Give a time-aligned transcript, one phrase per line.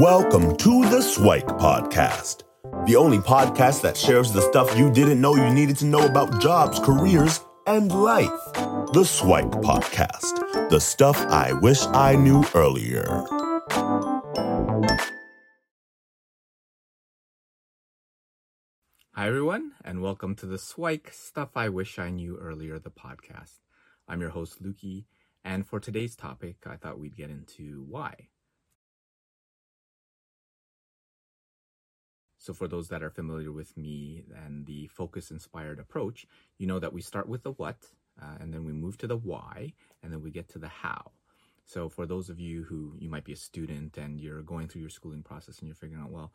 [0.00, 2.44] Welcome to the Swike Podcast,
[2.86, 6.40] the only podcast that shares the stuff you didn't know you needed to know about
[6.40, 8.30] jobs, careers, and life.
[8.94, 13.04] The Swike Podcast, the stuff I wish I knew earlier.
[19.12, 23.58] Hi, everyone, and welcome to the Swike Stuff I Wish I Knew Earlier, the podcast.
[24.08, 25.04] I'm your host, Luki,
[25.44, 28.28] and for today's topic, I thought we'd get into why.
[32.40, 36.26] So, for those that are familiar with me and the focus inspired approach,
[36.56, 37.76] you know that we start with the what,
[38.20, 41.12] uh, and then we move to the why, and then we get to the how.
[41.66, 44.80] So, for those of you who you might be a student and you're going through
[44.80, 46.32] your schooling process and you're figuring out, well,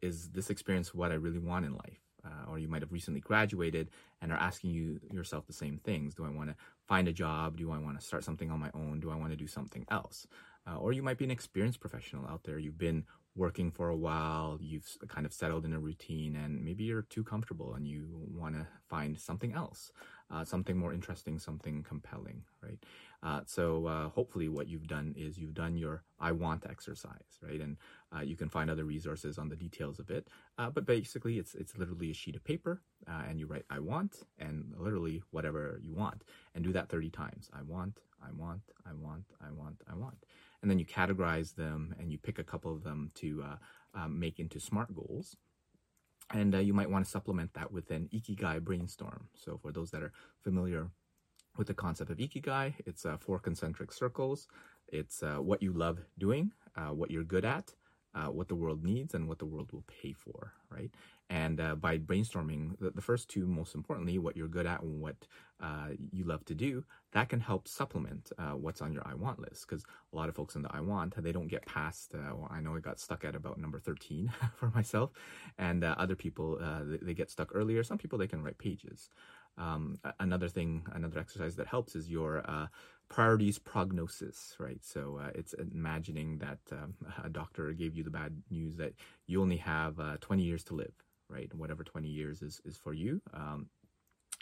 [0.00, 2.00] is this experience what I really want in life?
[2.24, 3.90] Uh, or you might have recently graduated
[4.22, 6.14] and are asking you yourself the same things.
[6.14, 6.56] Do I want to
[6.88, 7.58] find a job?
[7.58, 8.98] Do I want to start something on my own?
[8.98, 10.26] Do I want to do something else?
[10.66, 12.58] Uh, or you might be an experienced professional out there.
[12.58, 13.04] You've been
[13.36, 17.24] working for a while, you've kind of settled in a routine, and maybe you're too
[17.24, 19.90] comfortable and you want to find something else,
[20.30, 22.78] uh, something more interesting, something compelling, right?
[23.22, 27.60] Uh, so uh, hopefully, what you've done is you've done your I want exercise, right?
[27.60, 27.76] And
[28.14, 30.28] uh, you can find other resources on the details of it.
[30.58, 33.80] Uh, but basically, it's it's literally a sheet of paper, uh, and you write I
[33.80, 36.22] want and literally whatever you want,
[36.54, 37.50] and do that 30 times.
[37.52, 40.24] I want, I want, I want, I want, I want
[40.64, 43.56] and then you categorize them and you pick a couple of them to uh,
[44.00, 45.36] um, make into SMART goals.
[46.32, 49.28] And uh, you might want to supplement that with an Ikigai brainstorm.
[49.34, 50.88] So, for those that are familiar
[51.58, 54.48] with the concept of Ikigai, it's uh, four concentric circles.
[54.88, 57.74] It's uh, what you love doing, uh, what you're good at,
[58.14, 60.90] what the world needs, and what the world will pay for, right?
[61.30, 65.00] And uh, by brainstorming, the, the, first two, most importantly, what you're good at and
[65.00, 65.16] what
[65.62, 69.38] uh, you love to do, that can help supplement uh, what's on your I want
[69.38, 69.66] list.
[69.66, 72.48] Because a lot of folks in the I want, they don't get past, uh, well,
[72.50, 75.12] I know I got stuck at about number 13 for myself.
[75.56, 77.82] And uh, other people, uh, they, they, get stuck earlier.
[77.82, 79.08] Some people, they can write pages.
[79.56, 82.42] Um, another thing, another exercise that helps is your
[83.08, 84.82] priorities prognosis, right?
[84.82, 88.94] So uh, it's imagining that um, a doctor gave you the bad news that
[89.26, 90.92] you only have uh, 20 years to live,
[91.28, 91.52] right?
[91.54, 93.20] Whatever 20 years is, is for you.
[93.32, 93.68] Um,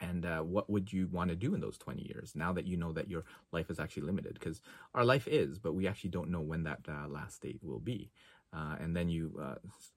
[0.00, 2.76] and uh, what would you want to do in those 20 years now that you
[2.76, 4.34] know that your life is actually limited?
[4.34, 4.62] Because
[4.94, 8.10] our life is, but we actually don't know when that uh, last date will be.
[8.52, 9.54] Uh, and then you uh,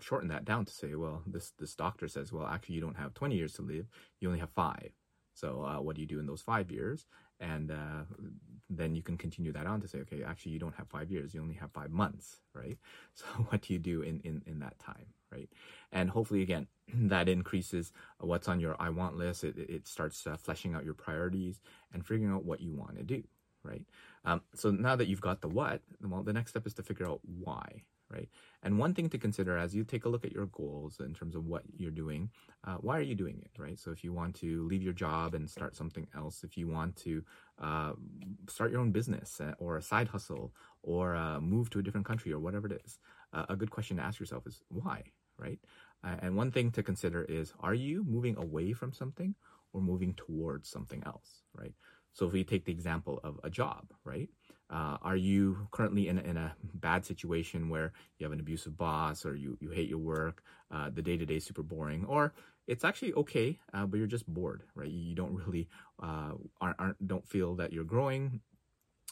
[0.00, 3.14] shorten that down to say, well, this this doctor says, well, actually, you don't have
[3.14, 3.86] 20 years to live;
[4.20, 4.90] you only have five.
[5.34, 7.06] So, uh, what do you do in those five years?
[7.40, 8.04] And uh,
[8.70, 11.34] then you can continue that on to say, okay, actually, you don't have five years;
[11.34, 12.78] you only have five months, right?
[13.14, 15.06] So, what do you do in in in that time?
[15.34, 15.48] right?
[15.92, 19.44] And hopefully, again, that increases what's on your I want list.
[19.44, 21.60] It, it starts uh, fleshing out your priorities
[21.92, 23.22] and figuring out what you want to do,
[23.62, 23.82] right?
[24.24, 27.08] Um, so now that you've got the what, well, the next step is to figure
[27.08, 28.28] out why, right?
[28.62, 31.34] And one thing to consider as you take a look at your goals in terms
[31.34, 32.30] of what you're doing,
[32.64, 33.78] uh, why are you doing it, right?
[33.78, 36.96] So if you want to leave your job and start something else, if you want
[36.96, 37.24] to
[37.60, 37.92] uh,
[38.48, 42.06] start your own business uh, or a side hustle or uh, move to a different
[42.06, 42.98] country or whatever it is,
[43.32, 45.02] uh, a good question to ask yourself is why,
[45.38, 45.58] right?
[46.20, 49.34] And one thing to consider is are you moving away from something
[49.72, 51.72] or moving towards something else, right?
[52.12, 54.28] So if we take the example of a job, right?
[54.70, 58.76] Uh, are you currently in a, in a bad situation where you have an abusive
[58.76, 62.04] boss or you, you hate your work, uh, the day to day is super boring,
[62.06, 62.32] or
[62.66, 64.90] it's actually okay, uh, but you're just bored, right?
[64.90, 65.68] You don't really
[66.02, 68.40] uh, aren't, aren't, don't feel that you're growing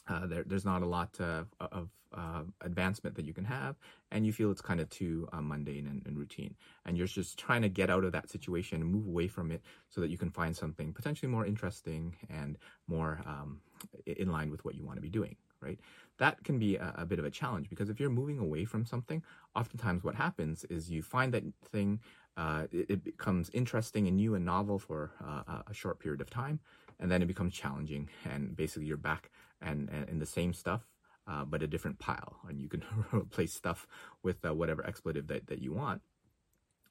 [0.07, 3.75] uh, there, there's not a lot of uh, advancement that you can have,
[4.11, 6.55] and you feel it's kind of too uh, mundane and, and, routine.
[6.85, 9.61] And you're just trying to get out of that situation and move away from it
[9.89, 13.61] so that you can find something potentially more interesting and more um,
[14.05, 15.79] in line with what you want to be doing, right?
[16.19, 18.85] That can be a, a, bit of a challenge because if you're moving away from
[18.85, 19.23] something,
[19.55, 21.99] oftentimes what happens is you find that thing,
[22.37, 26.29] uh, it, it, becomes interesting and new and novel for uh, a short period of
[26.29, 26.59] time,
[26.99, 29.29] and then it becomes challenging, and basically you're back
[29.63, 30.81] and, and, and the same stuff,
[31.27, 32.37] uh, but a different pile.
[32.47, 32.83] And you can
[33.13, 33.87] replace stuff
[34.21, 36.01] with uh, whatever expletive that, that you want.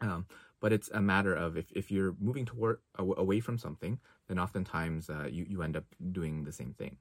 [0.00, 0.26] Um,
[0.60, 3.98] but it's a matter of if, if you're moving toward away from something,
[4.28, 6.96] then oftentimes uh, you, you end up doing the same thing.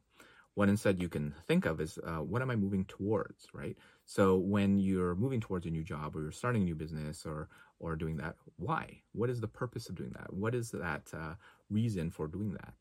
[0.54, 3.78] What instead you can think of is uh, what am I moving towards, right?
[4.06, 7.48] So when you're moving towards a new job or you're starting a new business or
[7.80, 9.02] or doing that, why?
[9.14, 10.34] What is the purpose of doing that?
[10.34, 11.36] What is that uh,
[11.70, 12.74] reason for doing that?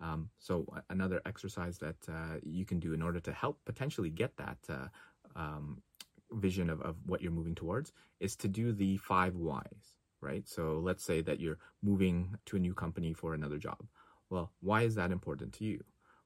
[0.00, 4.36] Um, so another exercise that uh, you can do in order to help potentially get
[4.36, 4.88] that uh,
[5.36, 5.82] um,
[6.32, 10.46] vision of, of what you're moving towards is to do the five whys, right?
[10.48, 13.84] So let's say that you're moving to a new company for another job.
[14.30, 15.82] Well, why is that important to you?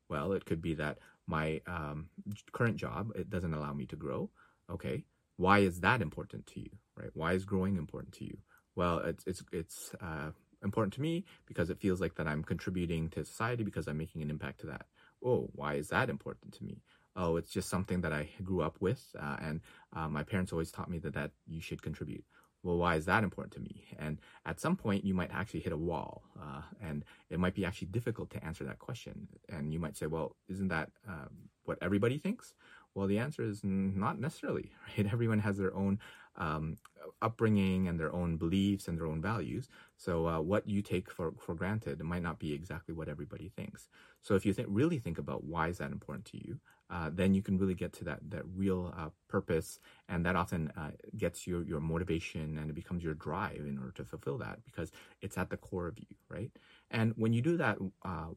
[0.09, 2.09] Well, it could be that my um,
[2.53, 4.29] current job it doesn't allow me to grow.
[4.71, 5.05] Okay,
[5.37, 7.11] why is that important to you, right?
[7.15, 8.37] Why is growing important to you?
[8.75, 10.31] Well, it's it's it's uh,
[10.63, 14.23] important to me because it feels like that I'm contributing to society because I'm making
[14.23, 14.87] an impact to that.
[15.25, 16.83] Oh, why is that important to me?
[17.15, 19.61] Oh, it's just something that I grew up with, uh, and
[19.95, 22.25] uh, my parents always taught me that that you should contribute.
[22.63, 23.85] Well, why is that important to me?
[23.99, 27.65] And at some point, you might actually hit a wall, uh, and it might be
[27.65, 29.29] actually difficult to answer that question.
[29.49, 32.55] And you might say, well, isn't that um, what everybody thinks?
[32.95, 35.13] Well, the answer is not necessarily, right?
[35.13, 35.99] Everyone has their own
[36.37, 36.79] um,
[37.21, 39.69] upbringing and their own beliefs and their own values.
[39.97, 43.89] So uh, what you take for, for granted might not be exactly what everybody thinks.
[44.23, 46.59] So if you th- really think about why is that important to you,
[46.91, 50.71] uh, then you can really get to that that real uh, purpose, and that often
[50.77, 54.63] uh, gets your your motivation and it becomes your drive in order to fulfill that
[54.65, 54.93] because
[55.23, 56.51] it's at the core of you, right?
[56.91, 58.29] And when you do that uh,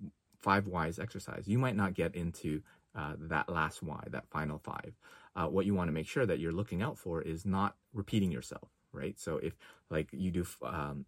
[0.42, 2.62] five whys exercise, you might not get into
[2.96, 4.94] uh, that last why, that final five.
[5.36, 8.32] Uh, what you want to make sure that you're looking out for is not repeating
[8.32, 9.20] yourself, right?
[9.20, 9.56] So if
[9.90, 11.06] like you do um,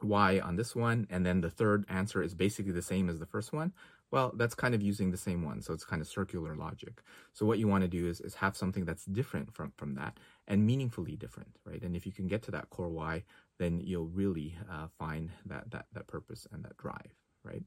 [0.00, 3.26] why on this one, and then the third answer is basically the same as the
[3.26, 3.72] first one,
[4.10, 5.62] well, that's kind of using the same one.
[5.62, 7.02] So it's kind of circular logic.
[7.32, 10.18] So what you want to do is, is have something that's different from, from that
[10.46, 11.82] and meaningfully different, right?
[11.82, 13.24] And if you can get to that core why,
[13.58, 17.62] then you'll really uh, find that, that, that purpose and that drive, right?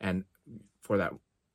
[0.00, 0.24] And
[0.80, 1.12] for that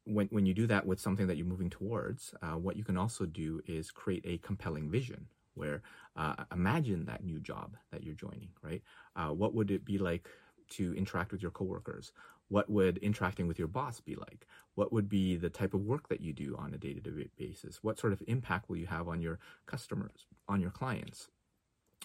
[0.10, 2.98] when, when you do that with something that you're moving towards, uh, what you can
[2.98, 5.82] also do is create a compelling vision where
[6.16, 8.82] uh, imagine that new job that you're joining, right?
[9.16, 10.28] Uh, what would it be like
[10.70, 12.12] to interact with your coworkers?
[12.48, 14.48] What would interacting with your boss be like?
[14.76, 17.30] What would be the type of work that you do on a day to day
[17.38, 17.84] basis?
[17.84, 21.28] What sort of impact will you have on your customers, on your clients?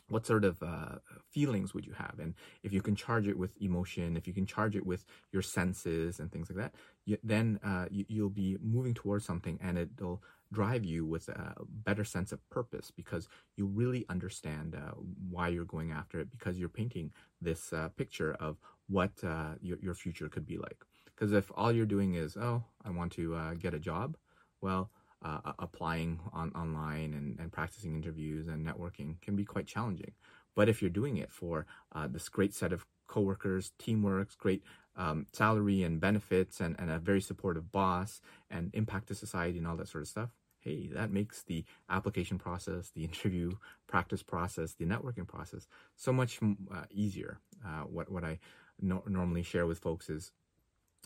[0.08, 0.96] What sort of uh,
[1.30, 2.16] feelings would you have?
[2.18, 5.42] And if you can charge it with emotion if you can charge it with your
[5.42, 6.74] senses and things like that
[7.04, 10.22] you, then uh, you, will be moving towards something and it'll
[10.52, 14.92] drive you with a better sense of purpose because you really understand uh,
[15.30, 17.10] why you're going after it because you're painting
[17.40, 18.56] this uh, picture of
[18.88, 20.84] what uh, your, your future could be like.
[21.06, 24.16] Because if all you're doing is oh i want to uh, get a job
[24.60, 24.90] well
[25.24, 30.12] uh, applying on online and, and practicing interviews and networking can be quite challenging.
[30.54, 34.62] But if you're doing it for uh, this great set of coworkers, teamwork, great
[34.96, 39.66] um, salary and benefits, and, and a very supportive boss, and impact to society and
[39.66, 40.30] all that sort of stuff,
[40.60, 43.52] hey, that makes the application process, the interview
[43.86, 45.66] practice process, the networking process
[45.96, 47.38] so much uh, easier.
[47.64, 48.38] Uh, what what I
[48.80, 50.32] no- normally share with folks is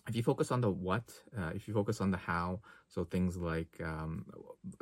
[0.09, 3.37] if you focus on the what, uh, if you focus on the how, so things
[3.37, 4.27] like um,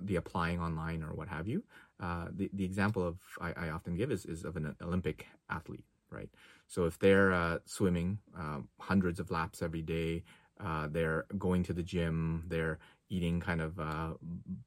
[0.02, 1.62] the applying online or what have you,
[2.00, 5.84] uh, the, the example of I, I, often give is, is of an Olympic athlete,
[6.10, 6.28] right?
[6.66, 10.24] So if they're uh, swimming uh, hundreds of laps every day,
[10.60, 12.78] uh, they're going to the gym, they're
[13.08, 14.14] eating kind of uh,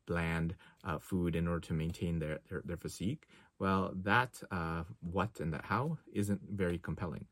[0.05, 0.55] bland
[0.99, 3.27] food in order to maintain their, their, their physique,
[3.59, 4.41] well, that
[5.01, 7.25] what and that how isn't very compelling.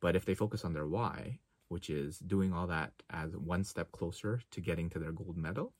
[0.00, 1.38] But if they focus on their why,
[1.68, 5.72] which is doing all that as one step closer to getting to their gold medal,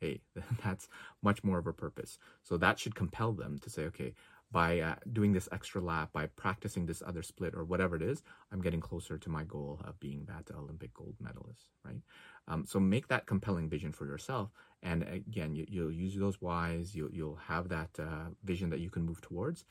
[0.00, 0.20] hey,
[0.64, 0.88] that's
[1.22, 2.18] much more of a purpose.
[2.42, 4.14] So that should compel them to say, okay,
[4.52, 8.22] by uh, doing this extra lap, by practicing this other split or whatever it is,
[8.50, 12.00] I'm getting closer to my goal of being that Olympic gold medalist, right?
[12.48, 14.50] Um, so make that compelling vision for yourself.
[14.82, 18.90] And again, you, will use those whys, you'll, you'll have that uh, vision that you
[18.90, 19.64] can move towards,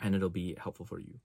[0.00, 1.20] and it'll be helpful for you.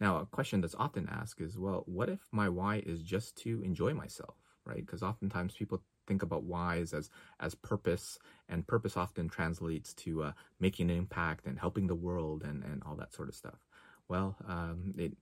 [0.00, 3.62] Now, a question that's often asked is, well, what if my why is just to
[3.62, 4.84] enjoy myself, right?
[4.84, 7.10] Because oftentimes people think about whys as
[7.40, 12.42] as purpose, and purpose often translates to uh, making an impact and helping the world
[12.44, 13.58] and and all that sort of stuff.
[14.08, 15.16] Well, um, it,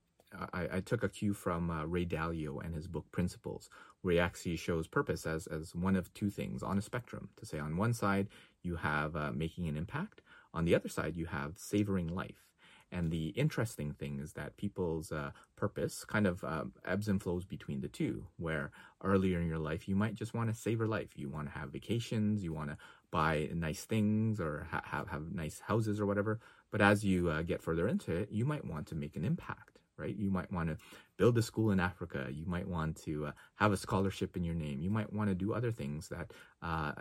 [0.53, 3.69] I, I, took a cue from uh, Ray Dalio and his book Principles,
[4.01, 7.29] where he actually shows purpose as as one of two things on a spectrum.
[7.37, 8.27] To say on one side
[8.61, 10.21] you have uh, making an impact,
[10.53, 12.43] on the other side you have savoring life.
[12.91, 17.45] And the interesting thing is that people's uh, purpose kind of uh, ebbs and flows
[17.45, 18.71] between the two, where
[19.03, 21.09] earlier in your life, you might just want to savor life.
[21.15, 22.77] You want to have vacations, you want to
[23.11, 26.39] buy nice things or ha- have, have nice houses or whatever.
[26.71, 29.74] But as you uh, get further into it, you might want to make an impact,
[29.97, 30.15] right?
[30.15, 30.77] You might want to
[31.17, 32.27] build a school in Africa.
[32.31, 34.81] You might want to uh, have a scholarship in your name.
[34.81, 36.93] You might want to do other things that uh,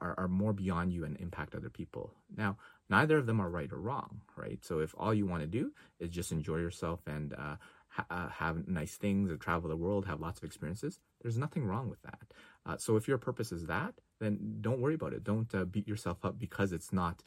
[0.00, 2.12] are, are more beyond you and impact other people.
[2.36, 2.56] Now,
[2.88, 4.64] neither of them are right or wrong, right?
[4.64, 7.56] So if all you want to do is just enjoy yourself and uh,
[7.88, 11.64] ha- uh, have nice things or travel the world, have lots of experiences, there's nothing
[11.64, 12.32] wrong with that.
[12.66, 15.24] Uh, so if your purpose is that, then don't worry about it.
[15.24, 17.22] Don't uh, beat yourself up because it's not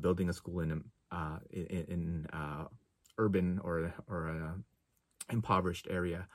[0.00, 0.84] building a school in
[1.50, 2.26] in, in
[3.18, 4.54] urban or or a
[5.32, 6.28] impoverished area.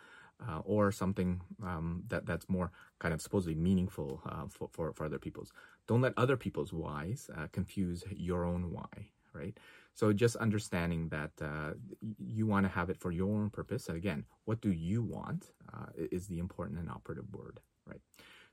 [0.45, 5.05] Uh, or something um, that that's more kind of supposedly meaningful uh, for, for, for
[5.05, 5.53] other people's.
[5.87, 9.57] Don't let other people's whys uh, confuse your own why, right?
[9.93, 11.75] So just understanding that uh,
[12.19, 13.87] you want to have it for your own purpose.
[13.87, 18.01] And again, what do you want uh, is the important and operative word, right?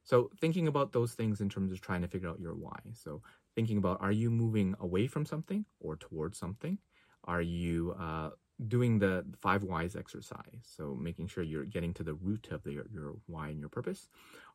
[0.05, 2.79] So thinking about those things in terms of trying to figure out your why.
[2.95, 3.23] So
[3.57, 6.79] thinking about are you moving away from something or towards something?
[7.25, 8.31] Are you uh,
[8.69, 10.63] doing the five whys exercise?
[10.63, 13.69] So making sure you're getting to the root of the, your, your why and your
[13.69, 14.09] purpose.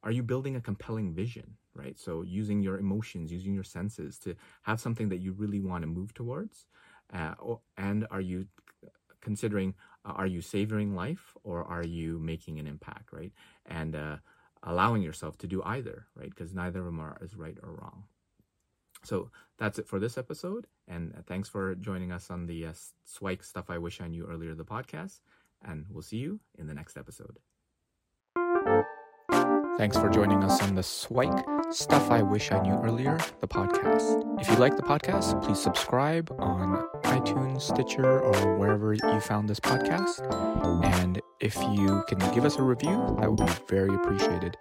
[0.03, 1.97] Are you building a compelling vision, right?
[1.99, 5.87] So using your emotions, using your senses to have something that you really want to
[5.87, 6.65] move towards.
[7.13, 7.33] Uh,
[7.77, 8.47] and are you
[9.21, 9.73] considering,
[10.05, 13.31] uh, are you savoring life or are you making an impact, right?
[13.65, 14.17] And uh,
[14.63, 16.29] allowing yourself to do either, right?
[16.29, 18.03] Because neither of them are is right or wrong.
[19.05, 20.67] So that's it for this episode.
[20.87, 24.55] And thanks for joining us on the uh, Swike Stuff I Wish I Knew Earlier,
[24.55, 25.21] the podcast.
[25.63, 27.39] And we'll see you in the next episode.
[29.77, 34.39] Thanks for joining us on the Swike Stuff I Wish I Knew Earlier, the podcast.
[34.39, 39.59] If you like the podcast, please subscribe on iTunes, Stitcher, or wherever you found this
[39.59, 40.21] podcast.
[40.85, 44.55] And if you can give us a review, that would be very appreciated.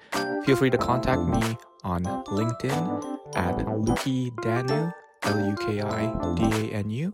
[0.45, 6.43] Feel free to contact me on LinkedIn at Luki Danu, L U K I D
[6.43, 7.13] A N U,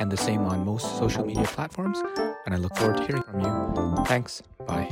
[0.00, 1.98] and the same on most social media platforms.
[2.46, 4.04] And I look forward to hearing from you.
[4.04, 4.42] Thanks.
[4.66, 4.88] Bye.